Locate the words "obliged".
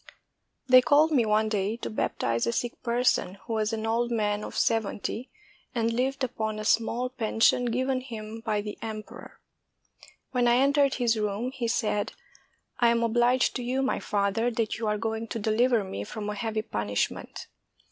13.03-13.55